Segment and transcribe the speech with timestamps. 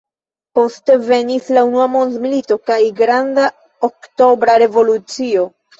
[0.59, 3.47] Poste venis la unua mondmilito kaj Granda
[3.93, 5.51] Oktobra Revolucio.